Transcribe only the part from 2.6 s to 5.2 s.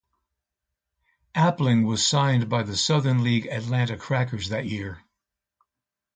the Southern League Atlanta Crackers that year.